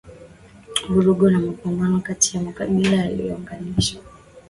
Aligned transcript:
vurugu 0.91 1.29
na 1.29 1.39
mapambano 1.39 2.01
kati 2.01 2.37
ya 2.37 2.43
makabila 2.43 2.95
yaliyoongezewa 2.97 4.03